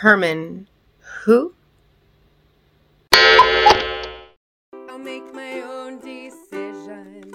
[0.00, 0.66] Herman
[1.24, 1.52] who?
[3.12, 7.34] I'll make my own decisions.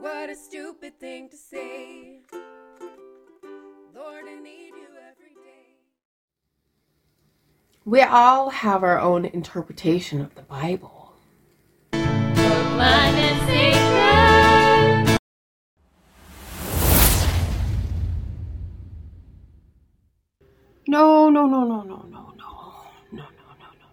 [0.00, 2.20] What a stupid thing to say.
[3.92, 5.74] Lord, I need you every day.
[7.84, 11.14] We all have our own interpretation of the Bible.
[21.52, 22.82] No, no, no, no, no,
[23.12, 23.24] no, no,
[23.60, 23.88] no, no.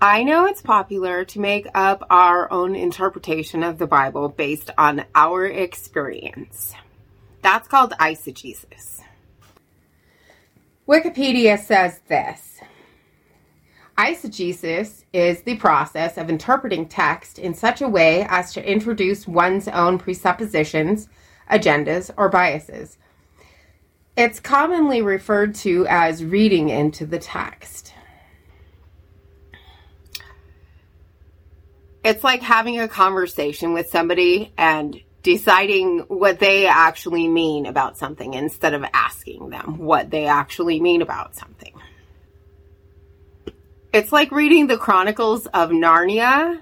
[0.00, 5.04] I know it's popular to make up our own interpretation of the Bible based on
[5.16, 6.72] our experience.
[7.42, 9.00] That's called eisegesis.
[10.86, 12.60] Wikipedia says this
[13.98, 19.66] Eisegesis is the process of interpreting text in such a way as to introduce one's
[19.66, 21.08] own presuppositions,
[21.50, 22.96] agendas, or biases.
[24.16, 27.94] It's commonly referred to as reading into the text.
[32.02, 38.32] It's like having a conversation with somebody and deciding what they actually mean about something
[38.34, 41.74] instead of asking them what they actually mean about something.
[43.92, 46.60] It's like reading the Chronicles of Narnia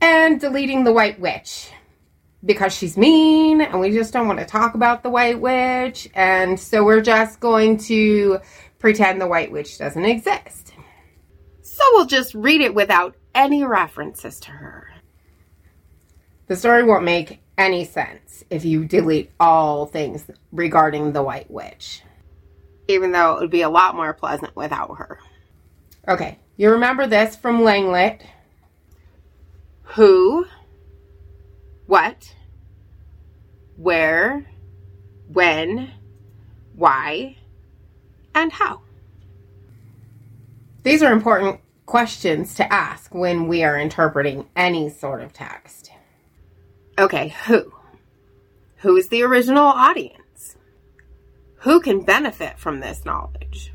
[0.00, 1.70] and deleting the White Witch
[2.44, 6.08] because she's mean and we just don't want to talk about the White Witch.
[6.14, 8.40] And so we're just going to
[8.78, 10.74] pretend the White Witch doesn't exist.
[11.62, 14.88] So we'll just read it without any references to her.
[16.46, 22.02] The story won't make any sense if you delete all things regarding the White Witch
[22.88, 25.18] even though it would be a lot more pleasant without her.
[26.06, 28.20] Okay, you remember this from Langlet.
[29.82, 30.46] Who,
[31.86, 32.34] what,
[33.76, 34.46] where,
[35.28, 35.90] when,
[36.74, 37.36] why,
[38.34, 38.80] and how.
[40.82, 45.90] These are important questions to ask when we are interpreting any sort of text.
[46.98, 47.72] Okay, who?
[48.78, 50.56] Who is the original audience?
[51.60, 53.72] Who can benefit from this knowledge?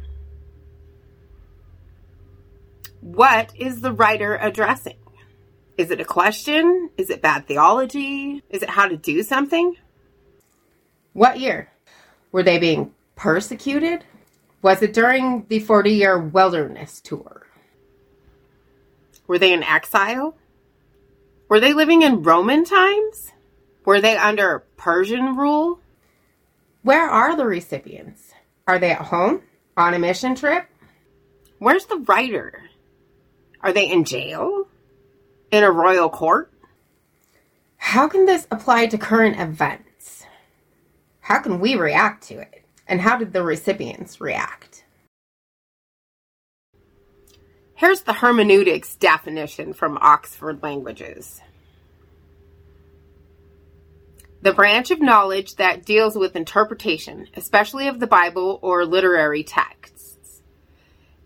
[3.01, 4.98] What is the writer addressing?
[5.79, 6.89] Is it a question?
[6.97, 8.43] Is it bad theology?
[8.49, 9.77] Is it how to do something?
[11.13, 11.71] What year?
[12.33, 14.03] Were they being persecuted?
[14.61, 17.47] Was it during the 40 year wilderness tour?
[19.25, 20.35] Were they in exile?
[21.47, 23.31] Were they living in Roman times?
[23.85, 25.79] Were they under Persian rule?
[26.83, 28.33] Where are the recipients?
[28.67, 29.43] Are they at home?
[29.77, 30.65] On a mission trip?
[31.57, 32.63] Where's the writer?
[33.61, 34.58] Are they in jail?
[35.51, 36.51] In a royal court?
[37.77, 40.25] How can this apply to current events?
[41.21, 42.63] How can we react to it?
[42.87, 44.83] And how did the recipients react?
[47.73, 51.41] Here's the hermeneutics definition from Oxford Languages
[54.41, 60.41] the branch of knowledge that deals with interpretation, especially of the Bible or literary texts.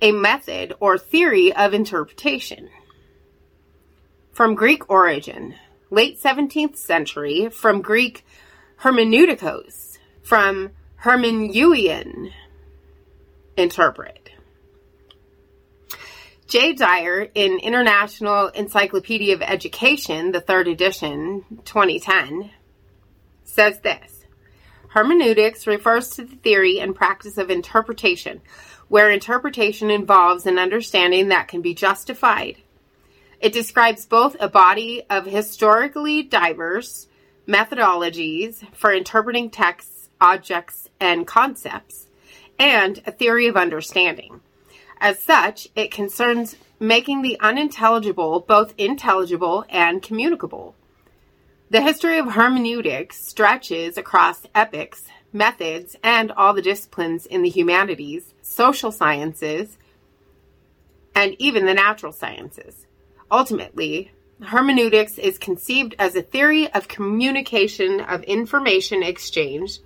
[0.02, 2.70] A method or theory of interpretation.
[4.34, 5.54] From Greek origin,
[5.92, 8.26] late 17th century, from Greek
[8.82, 10.72] hermeneutikos, from
[11.04, 12.32] hermeneuein,
[13.56, 14.32] interpret.
[16.48, 16.74] J.
[16.74, 22.50] Dyer in International Encyclopedia of Education, the third edition, 2010,
[23.44, 24.26] says this
[24.88, 28.42] Hermeneutics refers to the theory and practice of interpretation,
[28.88, 32.63] where interpretation involves an understanding that can be justified.
[33.44, 37.10] It describes both a body of historically diverse
[37.46, 42.08] methodologies for interpreting texts, objects, and concepts,
[42.58, 44.40] and a theory of understanding.
[44.98, 50.74] As such, it concerns making the unintelligible both intelligible and communicable.
[51.70, 55.04] The history of hermeneutics stretches across epochs,
[55.34, 59.78] methods, and all the disciplines in the humanities, social sciences,
[61.14, 62.86] and even the natural sciences.
[63.34, 64.12] Ultimately,
[64.44, 69.80] hermeneutics is conceived as a theory of communication of information exchange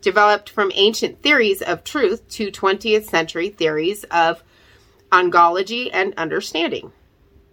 [0.00, 4.42] developed from ancient theories of truth to 20th century theories of
[5.12, 6.92] ontology and understanding.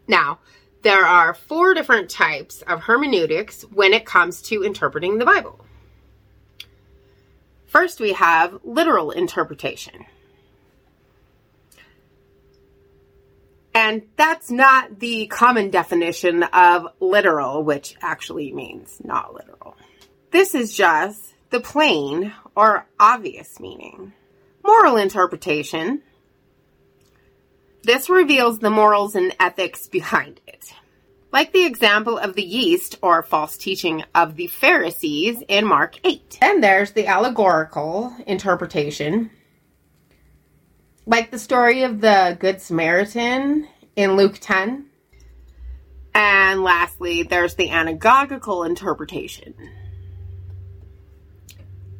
[0.07, 0.39] Now,
[0.83, 5.59] there are four different types of hermeneutics when it comes to interpreting the Bible.
[7.65, 10.05] First, we have literal interpretation.
[13.91, 19.75] And that's not the common definition of literal, which actually means not literal.
[20.31, 24.13] This is just the plain or obvious meaning.
[24.63, 26.03] Moral interpretation.
[27.83, 30.73] This reveals the morals and ethics behind it.
[31.33, 36.37] Like the example of the yeast or false teaching of the Pharisees in Mark 8.
[36.39, 39.31] Then there's the allegorical interpretation.
[41.05, 44.85] Like the story of the Good Samaritan in Luke 10.
[46.13, 49.53] And lastly, there's the anagogical interpretation.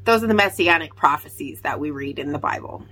[0.04, 2.86] Those are the messianic prophecies that we read in the Bible.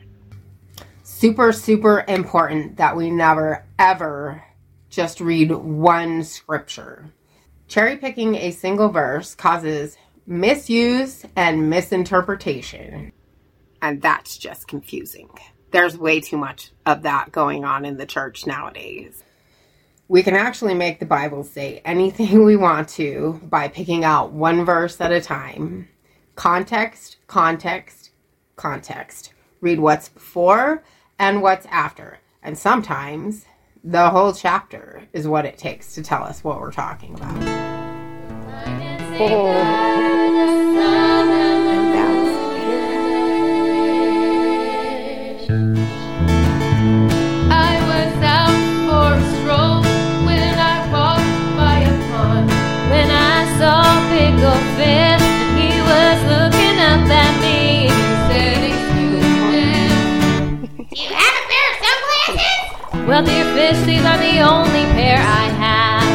[1.04, 4.44] Super, super important that we never, ever
[4.90, 7.12] just read one scripture.
[7.68, 13.12] Cherry picking a single verse causes misuse and misinterpretation.
[13.82, 15.30] And that's just confusing.
[15.72, 19.24] There's way too much of that going on in the church nowadays.
[20.08, 24.66] We can actually make the Bible say anything we want to by picking out one
[24.66, 25.88] verse at a time.
[26.36, 28.12] Context, context,
[28.56, 29.34] context.
[29.62, 30.84] Read what's before
[31.20, 32.20] and what's after.
[32.42, 33.46] And sometimes
[33.84, 37.44] the whole chapter is what it takes to tell us what we're talking about.
[39.22, 39.50] Oh.
[40.82, 41.09] I
[63.08, 66.10] Well, dear fish, these are the only pair I have.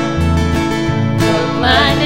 [1.21, 1.99] Hook, line,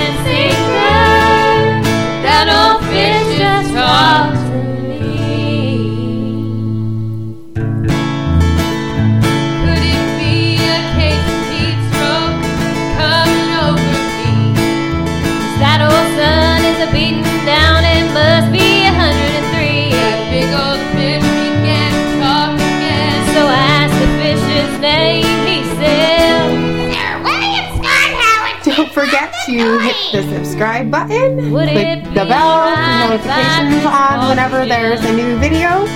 [28.99, 33.87] forget to hit the subscribe button, Would click the bell for right if I notifications
[33.87, 35.87] on whenever there's a new video.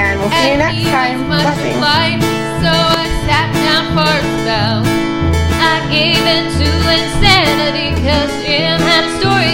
[0.00, 1.28] And we'll see you next time.
[1.28, 1.76] Blessings.
[2.64, 4.80] so I sat down for a spell.
[5.60, 9.45] I gave in to insanity cause Jim had a story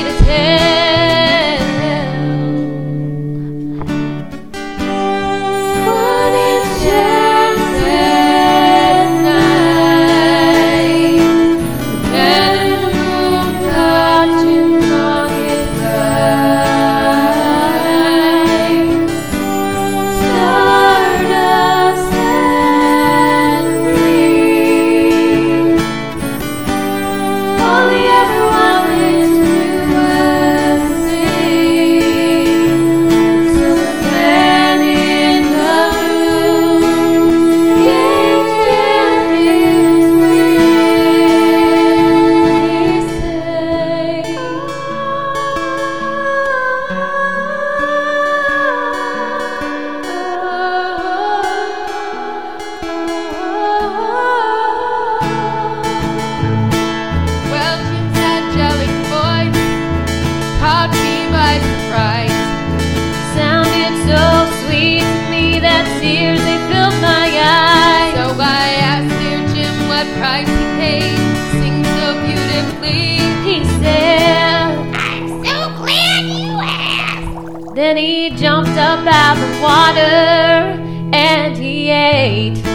[72.83, 73.23] beautifully.
[73.43, 77.75] He said, I'm so glad you asked.
[77.75, 80.81] Then he jumped up out of the water
[81.15, 82.72] and he ate